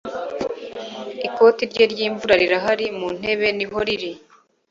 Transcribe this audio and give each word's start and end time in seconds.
ikoti 1.27 1.63
rye 1.71 1.85
ryimvura 1.93 2.33
rirahari 2.41 2.85
mu 2.99 3.07
ntebe 3.17 3.47
niho 3.57 3.77
riri 3.87 4.11